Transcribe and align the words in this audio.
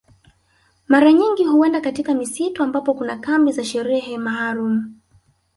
Mara 0.87 1.11
nyingi 1.13 1.43
huenda 1.45 1.81
katika 1.81 2.13
misitu 2.15 2.63
ambapo 2.63 2.93
kuna 2.93 3.17
kambi 3.17 3.51
za 3.51 3.63
sherehe 3.63 4.17
maalum 4.17 4.93